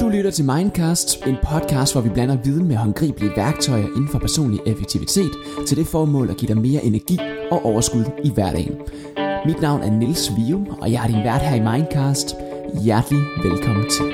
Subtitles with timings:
[0.00, 4.18] Du lytter til Mindcast, en podcast, hvor vi blander viden med håndgribelige værktøjer inden for
[4.18, 5.30] personlig effektivitet
[5.66, 7.18] til det formål at give dig mere energi
[7.50, 8.74] og overskud i hverdagen.
[9.46, 12.36] Mit navn er Nils Vium, og jeg er din vært her i Mindcast.
[12.84, 14.04] Hjertelig velkommen til.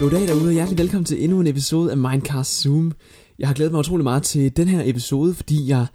[0.00, 2.92] Goddag derude, og hjertelig velkommen til endnu en episode af Mindcast Zoom.
[3.38, 5.86] Jeg har glædet mig utrolig meget til den her episode, fordi jeg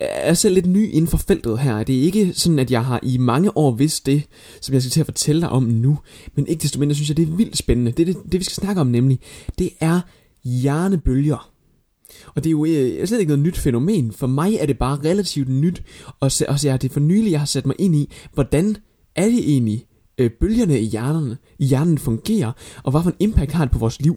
[0.00, 1.82] er selv lidt ny inden for feltet her.
[1.82, 4.22] Det er ikke sådan, at jeg har i mange år vidst det,
[4.60, 5.98] som jeg skal til at fortælle dig om nu.
[6.34, 7.92] Men ikke desto mindre synes jeg, det er vildt spændende.
[7.92, 9.20] Det, det, det vi skal snakke om nemlig,
[9.58, 10.00] det er
[10.44, 11.50] hjernebølger.
[12.34, 14.12] Og det er jo øh, slet ikke noget nyt fænomen.
[14.12, 15.82] For mig er det bare relativt nyt,
[16.20, 18.76] og så, og så er det for nylig, jeg har sat mig ind i, hvordan
[19.16, 19.86] er det egentlig,
[20.18, 23.78] øh, bølgerne i hjernen, i hjernen fungerer, og hvad for en impact har det på
[23.78, 24.16] vores liv.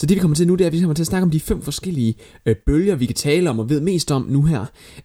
[0.00, 1.30] Så det vi kommer til nu, det er, at vi kommer til at snakke om
[1.30, 2.14] de fem forskellige
[2.46, 4.60] øh, bølger, vi kan tale om og ved mest om nu her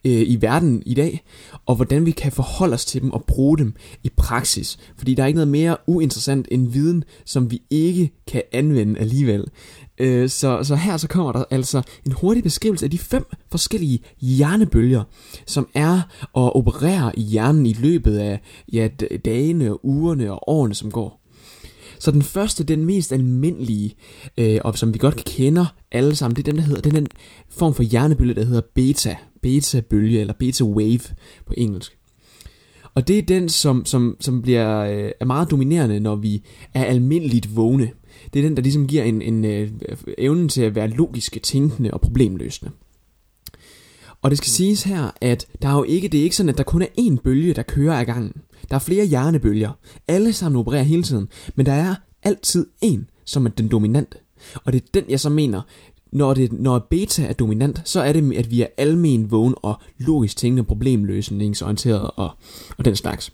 [0.05, 1.23] øh, i verden i dag,
[1.65, 4.79] og hvordan vi kan forholde os til dem og bruge dem i praksis.
[4.97, 9.45] Fordi der er ikke noget mere uinteressant end viden, som vi ikke kan anvende alligevel.
[9.97, 13.99] Øh, så, så her så kommer der altså en hurtig beskrivelse af de fem forskellige
[14.21, 15.03] hjernebølger,
[15.45, 16.01] som er
[16.33, 18.41] og opererer i hjernen i løbet af
[18.73, 18.87] ja,
[19.25, 21.24] dagene, ugerne og årene, som går.
[21.99, 23.95] Så den første, den mest almindelige,
[24.37, 27.07] øh, og som vi godt kender alle sammen, det er den, der hedder, den, den
[27.49, 29.15] form for hjernebølge, der hedder beta.
[29.41, 31.13] Beta-bølge, eller beta-wave
[31.45, 31.97] på engelsk.
[32.93, 36.83] Og det er den, som, som, som bliver øh, er meget dominerende, når vi er
[36.83, 37.89] almindeligt vågne.
[38.33, 39.71] Det er den, der ligesom giver en, en øh,
[40.17, 42.71] evnen til at være logiske, tænkende og problemløsende.
[44.25, 46.57] Og det skal siges her, at der er jo ikke, det er ikke sådan, at
[46.57, 48.33] der kun er én bølge, der kører af gangen.
[48.69, 49.71] Der er flere hjernebølger.
[50.07, 51.27] Alle sammen opererer hele tiden.
[51.55, 54.17] Men der er altid en, som er den dominante.
[54.63, 55.61] Og det er den, jeg så mener,
[56.11, 59.75] når, det, når beta er dominant, så er det, at vi er almen vågen og
[59.97, 62.29] logisk tænkende, problemløsningsorienteret og,
[62.77, 63.33] og den slags.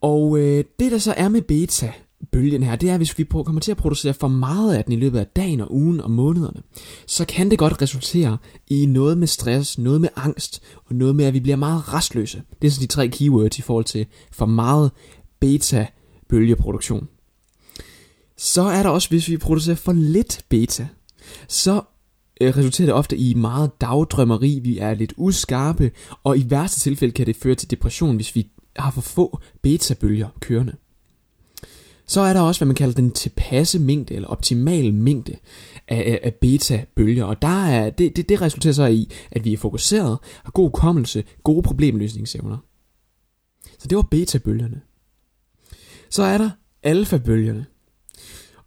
[0.00, 1.92] Og øh, det der så er med beta,
[2.32, 4.92] bølgen her, det er, at hvis vi kommer til at producere for meget af den
[4.92, 6.62] i løbet af dagen og ugen og månederne,
[7.06, 11.24] så kan det godt resultere i noget med stress, noget med angst og noget med,
[11.24, 12.42] at vi bliver meget restløse.
[12.62, 14.90] Det er så de tre keywords i forhold til for meget
[15.40, 17.08] beta-bølgeproduktion.
[18.36, 20.88] Så er der også, hvis vi producerer for lidt beta,
[21.48, 21.82] så
[22.40, 25.90] øh, resulterer det ofte i meget dagdrømmeri, vi er lidt uskarpe,
[26.24, 30.28] og i værste tilfælde kan det føre til depression, hvis vi har for få beta-bølger
[30.40, 30.72] kørende.
[32.10, 35.36] Så er der også, hvad man kalder den tilpasse mængde, eller optimal mængde
[35.88, 37.24] af, af beta-bølger.
[37.24, 40.70] Og der er, det, det, det resulterer så i, at vi er fokuseret, har god
[40.70, 42.56] kommelse, gode problemløsningsevner.
[43.78, 44.80] Så det var beta-bølgerne.
[46.10, 46.50] Så er der
[46.82, 47.66] alfa-bølgerne.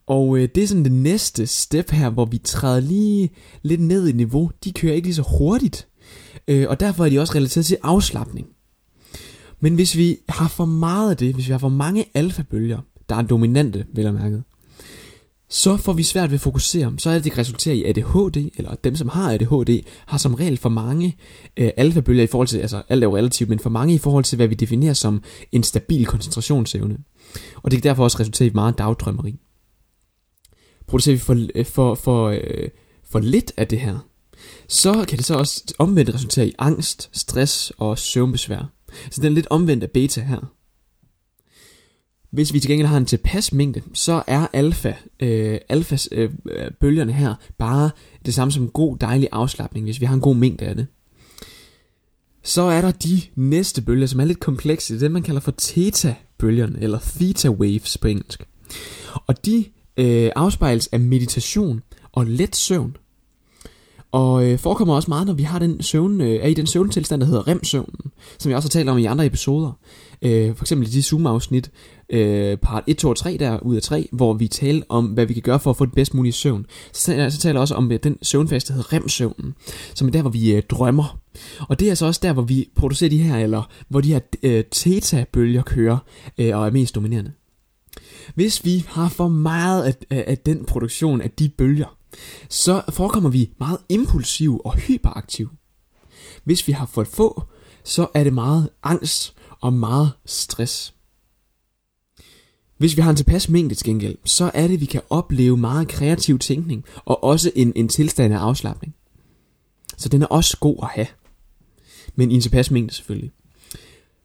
[0.08, 3.30] Og øh, det er sådan det næste step her, hvor vi træder lige
[3.62, 4.52] lidt ned i niveau.
[4.64, 5.88] De kører ikke lige så hurtigt.
[6.48, 8.48] Øh, og derfor er de også relateret til afslappning.
[9.60, 12.80] Men hvis vi har for meget af det, hvis vi har for mange alfabølger,
[13.14, 14.42] der er dominante, vel at mærke,
[15.50, 16.94] så får vi svært ved at fokusere.
[16.98, 20.58] Så er det, det resulterer i ADHD, eller dem, som har ADHD, har som regel
[20.58, 21.18] for mange
[21.58, 24.24] øh, alfabølger i forhold til, altså alt er jo relativt, men for mange i forhold
[24.24, 26.98] til, hvad vi definerer som en stabil koncentrationsevne.
[27.56, 29.40] Og det kan derfor også resultere i meget dagdrømmeri.
[30.88, 32.70] Producerer vi for, øh, for, for, øh,
[33.12, 34.00] for lidt af det her,
[34.68, 38.74] så kan det så også omvendt resultere i angst, stress og søvnbesvær.
[39.12, 40.54] Så den er lidt omvendt af beta her.
[42.34, 46.30] Hvis vi til gengæld har en tilpas mængde, så er alfa, øh, alfas øh,
[46.80, 47.90] bølgerne her bare
[48.26, 50.88] det samme som god dejlig afslappning, hvis vi har en god mængde af det.
[52.44, 54.94] Så er der de næste bølger, som er lidt komplekse.
[54.94, 58.44] Det er det, man kalder for theta-bølgerne, eller theta waves på engelsk.
[59.28, 59.66] Og de
[59.98, 62.98] øh, afspejles af meditation og let søvn.
[64.14, 67.22] Og øh, forekommer også meget, når vi har den søvn, øh, er i den søvntilstand,
[67.22, 69.72] der hedder REM-søvnen, som jeg også har talt om i andre episoder.
[70.22, 71.72] Øh, for eksempel i de Zoom-afsnit,
[72.10, 75.26] øh, part 1, 2 og 3 der ud af 3, hvor vi taler om, hvad
[75.26, 76.66] vi kan gøre for at få den bedst mulige søvn.
[76.92, 79.56] Så, så taler jeg også om øh, den søvnfase, der hedder REM-søvnen,
[79.96, 81.20] som er der, hvor vi øh, drømmer.
[81.60, 84.20] Og det er altså også der, hvor vi producerer de her, eller hvor de her
[84.44, 85.98] øh, theta-bølger kører
[86.38, 87.32] øh, og er mest dominerende.
[88.36, 91.98] Hvis vi har for meget af, af, af den produktion af de bølger,
[92.50, 95.50] så forekommer vi meget impulsiv og hyperaktiv.
[96.44, 97.44] Hvis vi har for få,
[97.84, 100.94] så er det meget angst og meget stress.
[102.78, 105.58] Hvis vi har en tilpas mængde til gengæld, så er det, at vi kan opleve
[105.58, 108.96] meget kreativ tænkning, og også en, en tilstand af afslappning.
[109.98, 111.08] Så den er også god at have.
[112.16, 113.32] Men i en tilpas mængde selvfølgelig.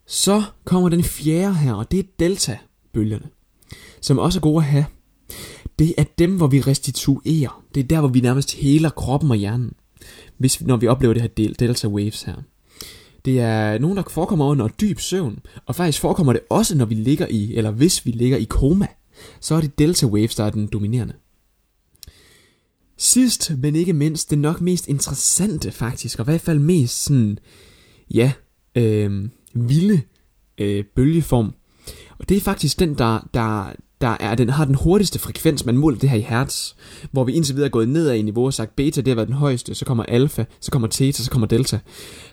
[0.06, 3.28] Så kommer den fjerde her, og det er delta-bølgerne,
[4.00, 4.86] som også er gode at have
[5.78, 7.64] det er dem, hvor vi restituerer.
[7.74, 9.72] Det er der, hvor vi nærmest heler kroppen og hjernen,
[10.38, 12.36] hvis, når vi oplever det her delta waves her.
[13.24, 16.94] Det er nogen, der forekommer under dyb søvn, og faktisk forekommer det også, når vi
[16.94, 18.86] ligger i, eller hvis vi ligger i koma,
[19.40, 21.14] så er det delta waves, der er den dominerende.
[22.96, 27.38] Sidst, men ikke mindst, det nok mest interessante faktisk, og i hvert fald mest sådan,
[28.10, 28.32] ja,
[28.74, 30.02] øh, vilde
[30.58, 31.54] øh, bølgeform.
[32.18, 35.76] Og det er faktisk den, der, der, der er, den har den hurtigste frekvens, man
[35.76, 36.72] måler det her i hertz,
[37.10, 39.28] hvor vi indtil videre er gået nedad i niveau og sagt beta, det har været
[39.28, 41.78] den højeste, så kommer alfa, så kommer theta, så kommer delta.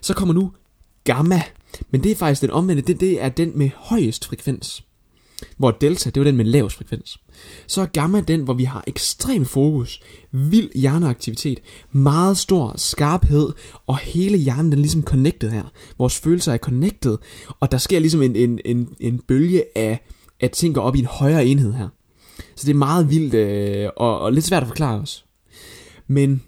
[0.02, 0.52] Så kommer nu
[1.04, 1.42] gamma,
[1.92, 4.84] men det er faktisk den omvendte, det, det er den med højest frekvens.
[5.58, 7.18] Hvor delta, det var den med lavest frekvens.
[7.68, 10.02] Så er gamma den, hvor vi har ekstrem fokus,
[10.32, 11.60] vild hjerneaktivitet,
[11.92, 13.50] meget stor skarphed,
[13.88, 15.64] og hele hjernen den er ligesom connected her.
[15.98, 17.18] Vores følelser er connected,
[17.60, 20.08] og der sker ligesom en, en, en, en bølge af,
[20.40, 21.88] at ting går op i en højere enhed her.
[22.56, 25.26] Så det er meget vildt øh, og, og lidt svært at forklare os.
[26.08, 26.42] Men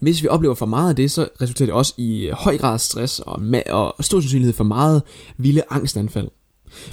[0.00, 2.78] hvis vi oplever for meget af det, så resulterer det også i øh, høj grad
[2.78, 5.02] stress og, ma- og stor sandsynlighed for meget
[5.36, 6.28] vilde angstanfald.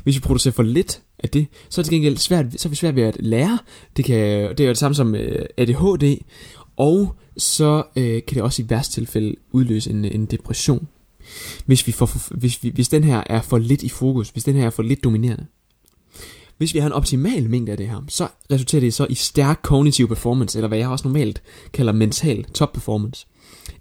[0.04, 2.76] Hvis vi producerer for lidt af det, så er det gengæld svært, så er vi
[2.76, 3.60] svært ved at lære.
[3.98, 6.18] Det, kan, det er jo det samme som øh, ADHD,
[6.78, 10.88] og så øh, kan det også i værste tilfælde udløse en, en depression.
[11.66, 14.56] Hvis, vi får, hvis, vi, hvis den her er for lidt i fokus, hvis den
[14.56, 15.46] her er for lidt dominerende.
[16.58, 19.60] Hvis vi har en optimal mængde af det her, så resulterer det så i stærk
[19.64, 21.42] kognitiv performance, eller hvad jeg også normalt
[21.74, 23.28] kalder mental top performance.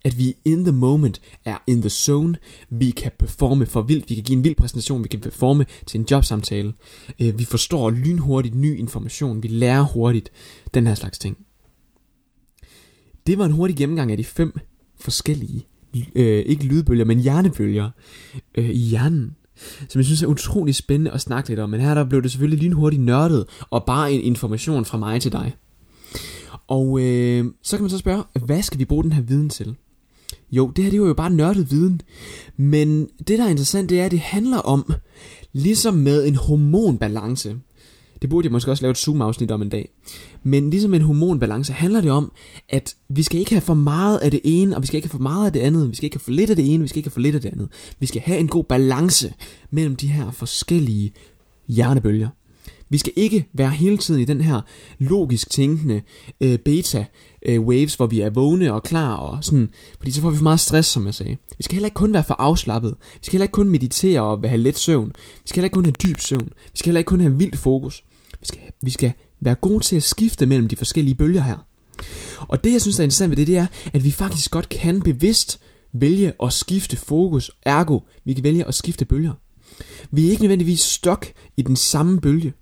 [0.04, 2.36] At vi in the moment er in the zone,
[2.70, 6.00] vi kan performe for vildt, vi kan give en vild præsentation, vi kan performe til
[6.00, 6.72] en jobsamtale,
[7.20, 10.30] øh, vi forstår lynhurtigt ny information, vi lærer hurtigt,
[10.74, 11.36] den her slags ting.
[13.26, 14.52] Det var en hurtig gennemgang af de fem
[15.00, 15.66] forskellige,
[16.14, 17.90] øh, ikke lydbølger, men hjernebølger
[18.54, 19.36] øh, i hjernen
[19.88, 21.70] som jeg synes er utrolig spændende at snakke lidt om.
[21.70, 25.32] Men her der blev det selvfølgelig lynhurtigt nørdet, og bare en information fra mig til
[25.32, 25.54] dig.
[26.68, 29.76] Og øh, så kan man så spørge, hvad skal vi bruge den her viden til?
[30.52, 32.00] Jo, det her det er jo bare nørdet viden.
[32.56, 34.92] Men det der er interessant, det er, at det handler om,
[35.52, 37.56] ligesom med en hormonbalance,
[38.22, 39.88] det burde jeg måske også lave et Zoom-afsnit om en dag.
[40.42, 42.32] Men ligesom en hormonbalance handler det om,
[42.68, 45.18] at vi skal ikke have for meget af det ene, og vi skal ikke have
[45.18, 45.90] for meget af det andet.
[45.90, 47.34] Vi skal ikke have for lidt af det ene, vi skal ikke have for lidt
[47.34, 47.68] af det andet.
[47.98, 49.34] Vi skal have en god balance
[49.70, 51.12] mellem de her forskellige
[51.68, 52.28] hjernebølger.
[52.94, 54.60] Vi skal ikke være hele tiden i den her
[54.98, 56.02] logisk tænkende
[56.40, 57.04] øh, beta
[57.46, 59.68] øh, waves, hvor vi er vågne og klar og sådan,
[59.98, 61.36] fordi så får vi for meget stress, som jeg sagde.
[61.58, 62.94] Vi skal heller ikke kun være for afslappet.
[63.00, 65.12] Vi skal heller ikke kun meditere og have let søvn.
[65.16, 66.48] Vi skal heller ikke kun have dyb søvn.
[66.72, 68.04] Vi skal heller ikke kun have vildt fokus.
[68.40, 71.66] Vi skal, vi skal være gode til at skifte mellem de forskellige bølger her.
[72.40, 75.02] Og det, jeg synes er interessant ved det, det er, at vi faktisk godt kan
[75.02, 75.60] bevidst
[75.92, 79.32] vælge at skifte fokus, ergo, vi kan vælge at skifte bølger.
[80.10, 81.26] Vi er ikke nødvendigvis stok
[81.56, 82.52] i den samme bølge.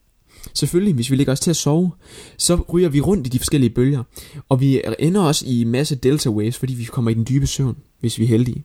[0.54, 1.90] Selvfølgelig, hvis vi ligger os til at sove,
[2.36, 4.02] så ryger vi rundt i de forskellige bølger.
[4.48, 7.76] Og vi ender også i masse delta waves, fordi vi kommer i den dybe søvn,
[8.00, 8.64] hvis vi er heldige.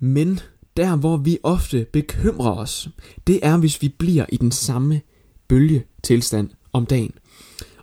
[0.00, 0.40] Men
[0.76, 2.88] der, hvor vi ofte bekymrer os,
[3.26, 5.00] det er, hvis vi bliver i den samme
[5.48, 7.12] bølgetilstand om dagen.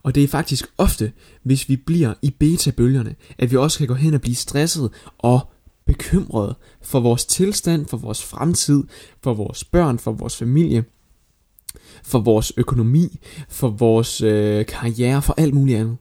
[0.03, 1.11] Og det er faktisk ofte,
[1.43, 5.39] hvis vi bliver i beta-bølgerne, at vi også kan gå hen og blive stresset og
[5.85, 8.83] bekymret for vores tilstand, for vores fremtid,
[9.23, 10.83] for vores børn, for vores familie,
[12.03, 13.19] for vores økonomi,
[13.49, 15.97] for vores øh, karriere, for alt muligt andet.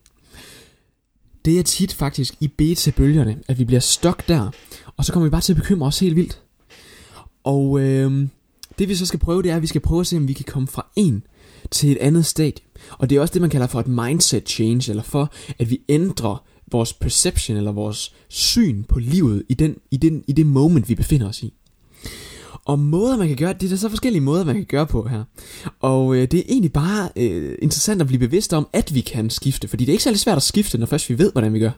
[1.44, 4.50] Det er tit faktisk i beta-bølgerne, at vi bliver stok der,
[4.96, 6.40] og så kommer vi bare til at bekymre os helt vildt.
[7.44, 8.28] Og øh,
[8.78, 10.32] det vi så skal prøve, det er, at vi skal prøve at se, om vi
[10.32, 11.22] kan komme fra en
[11.70, 12.64] til et andet stadie.
[12.98, 15.80] Og det er også det, man kalder for et mindset change, eller for, at vi
[15.88, 20.88] ændrer vores perception, eller vores syn på livet i, den, i, den, i det moment,
[20.88, 21.54] vi befinder os i.
[22.64, 25.08] Og måder, man kan gøre det, er der så forskellige måder, man kan gøre på
[25.08, 25.24] her.
[25.80, 29.30] Og øh, det er egentlig bare øh, interessant at blive bevidst om, at vi kan
[29.30, 31.58] skifte, fordi det er ikke særlig svært at skifte, når først vi ved, hvordan vi
[31.58, 31.70] gør.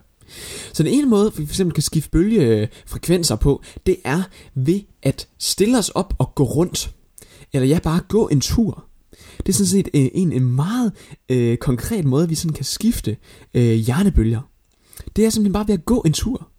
[0.73, 4.23] Så den ene måde, vi fx kan skifte bølgefrekvenser øh, på, det er
[4.55, 6.91] ved at stille os op og gå rundt.
[7.53, 8.85] Eller ja, bare gå en tur.
[9.37, 10.91] Det er sådan set øh, en, en meget
[11.29, 13.17] øh, konkret måde, vi sådan kan skifte
[13.53, 14.41] øh, hjernebølger.
[15.15, 16.49] Det er simpelthen bare ved at gå en tur.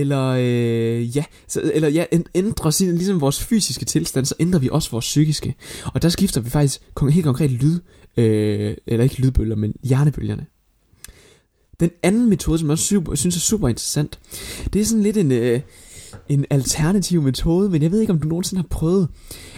[0.00, 4.68] Eller øh, ja, så, eller ja, ændrer sin, ligesom vores fysiske tilstand, så ændrer vi
[4.72, 5.54] også vores psykiske.
[5.84, 7.80] Og der skifter vi faktisk helt konkret lyd,
[8.16, 10.46] øh, eller ikke lydbølger, men hjernebølgerne.
[11.80, 14.18] Den anden metode, som jeg også super, synes er super interessant,
[14.72, 15.60] det er sådan lidt en, øh,
[16.28, 19.08] en alternativ metode, men jeg ved ikke, om du nogensinde har prøvet,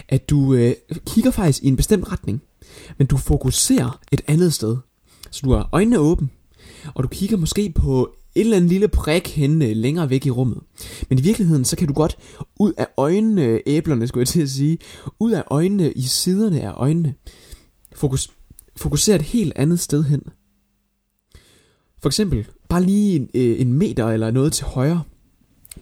[0.09, 0.73] at du øh,
[1.07, 2.41] kigger faktisk i en bestemt retning,
[2.97, 4.77] men du fokuserer et andet sted.
[5.31, 6.29] Så du har øjnene åbne,
[6.95, 10.29] og du kigger måske på et eller andet lille prik henne øh, længere væk i
[10.29, 10.59] rummet.
[11.09, 12.17] Men i virkeligheden, så kan du godt
[12.59, 14.77] ud af øjnene, øh, æblerne skulle jeg til at sige,
[15.19, 17.13] ud af øjnene, i siderne af øjnene,
[17.95, 18.31] fokus,
[18.75, 20.21] fokusere et helt andet sted hen.
[21.99, 25.03] For eksempel, bare lige en, øh, en meter eller noget til højre.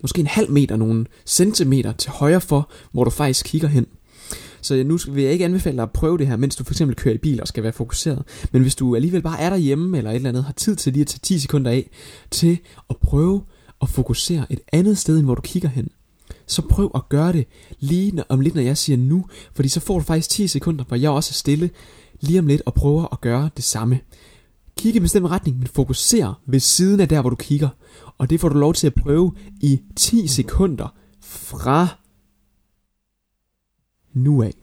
[0.01, 3.87] Måske en halv meter, nogle centimeter til højre for, hvor du faktisk kigger hen.
[4.65, 6.95] Så nu vil jeg ikke anbefale dig at prøve det her, mens du for eksempel
[6.95, 8.23] kører i bil og skal være fokuseret.
[8.51, 11.01] Men hvis du alligevel bare er derhjemme eller et eller andet, har tid til lige
[11.01, 11.89] at tage 10 sekunder af
[12.31, 13.41] til at prøve
[13.81, 15.89] at fokusere et andet sted, end hvor du kigger hen,
[16.47, 17.45] så prøv at gøre det
[17.79, 20.97] lige om lidt, når jeg siger nu, fordi så får du faktisk 10 sekunder, hvor
[20.97, 21.69] jeg også er stille
[22.21, 23.99] lige om lidt og prøver at gøre det samme.
[24.77, 27.69] Kig i en bestemt retning, men fokuser ved siden af der, hvor du kigger.
[28.17, 29.31] Og det får du lov til at prøve
[29.61, 31.87] i 10 sekunder fra
[34.15, 34.53] nu af.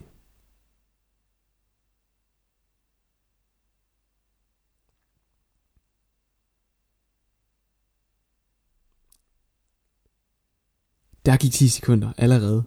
[11.25, 12.63] Der gik 10 sekunder allerede.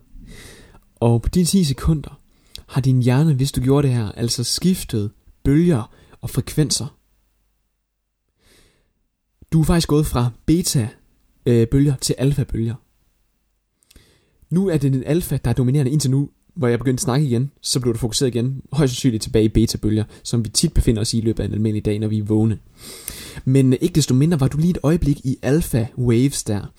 [0.95, 2.21] Og på de 10 sekunder
[2.69, 5.12] har din hjerne, hvis du gjorde det her, altså skiftet
[5.45, 6.99] bølger og frekvenser.
[9.52, 12.75] Du er faktisk gået fra beta-bølger øh, til alfa bølger.
[14.50, 17.26] Nu er det den alfa, der er dominerende indtil nu, hvor jeg begyndte at snakke
[17.26, 21.00] igen, så blev du fokuseret igen, højst sandsynligt tilbage i beta-bølger, som vi tit befinder
[21.00, 22.58] os i i løbet af en almindelig dag, når vi er vågne.
[23.44, 26.72] Men øh, ikke desto mindre var du lige et øjeblik i alpha waves der.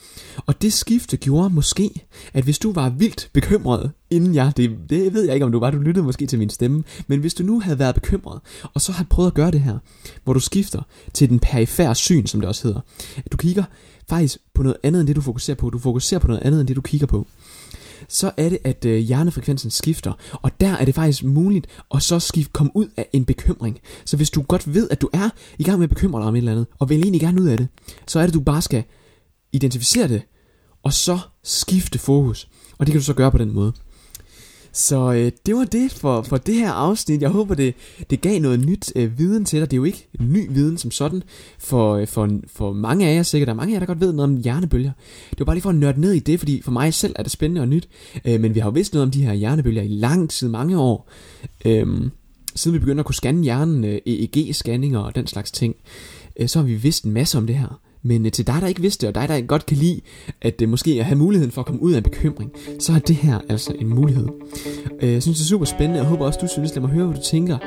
[0.45, 1.89] Og det skifte gjorde måske,
[2.33, 5.59] at hvis du var vildt bekymret, inden jeg, det, det ved jeg ikke om du
[5.59, 8.39] var, du lyttede måske til min stemme, men hvis du nu havde været bekymret,
[8.73, 9.77] og så har prøvet at gøre det her,
[10.23, 10.81] hvor du skifter
[11.13, 12.79] til den perifære syn, som det også hedder.
[13.25, 13.63] At du kigger
[14.09, 15.69] faktisk på noget andet end det, du fokuserer på.
[15.69, 17.27] Du fokuserer på noget andet end det, du kigger på
[18.07, 20.13] så er det, at øh, hjernefrekvensen skifter.
[20.31, 23.79] Og der er det faktisk muligt at så skifte, komme ud af en bekymring.
[24.05, 26.35] Så hvis du godt ved, at du er i gang med at bekymre dig om
[26.35, 27.67] et eller andet, og vil egentlig gerne ud af det,
[28.07, 28.83] så er det, at du bare skal
[29.51, 30.21] identificere det,
[30.83, 32.49] og så skifte fokus.
[32.77, 33.73] Og det kan du så gøre på den måde.
[34.77, 37.21] Så øh, det var det for, for det her afsnit.
[37.21, 37.75] Jeg håber, det,
[38.09, 39.71] det gav noget nyt øh, viden til dig.
[39.71, 41.23] Det er jo ikke ny viden som sådan
[41.59, 43.47] for, øh, for, for mange af jer sikkert.
[43.47, 44.91] Der er mange af jer, der godt ved noget om hjernebølger.
[45.29, 47.23] Det var bare lige for at nørde ned i det, fordi for mig selv er
[47.23, 47.89] det spændende og nyt.
[48.25, 50.79] Øh, men vi har jo vidst noget om de her hjernebølger i lang tid, mange
[50.79, 51.09] år.
[51.65, 51.87] Øh,
[52.55, 55.75] siden vi begyndte at kunne scanne hjernen, øh, EEG-scanninger og den slags ting,
[56.39, 57.79] øh, så har vi vidst en masse om det her.
[58.07, 60.01] Men øh, til dig, der ikke vidste og dig, der godt kan lide
[60.41, 62.99] at øh, måske at have muligheden for at komme ud af en bekymring, så er
[62.99, 64.27] det her altså en mulighed.
[65.01, 66.75] Øh, jeg synes, det er super spændende, og håber også, du synes.
[66.75, 67.57] Lad mig høre, hvad du tænker.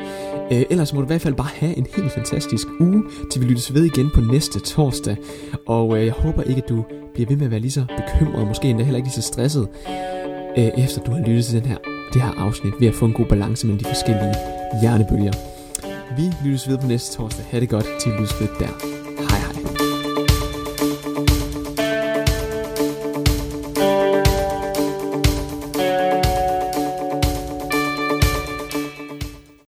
[0.53, 3.47] Øh, ellers må du i hvert fald bare have en helt fantastisk uge, til vi
[3.47, 5.17] lyttes ved igen på næste torsdag.
[5.67, 8.41] Og øh, jeg håber ikke, at du bliver ved med at være lige så bekymret,
[8.41, 9.69] og måske endda heller ikke lige så stresset,
[10.59, 11.77] øh, efter du har lyttet til den her,
[12.13, 14.35] det her afsnit, ved at få en god balance mellem de forskellige
[14.81, 15.33] hjernebølger.
[16.17, 17.45] Vi lyttes ved på næste torsdag.
[17.51, 19.00] Ha' det godt til vi lyttes ved der.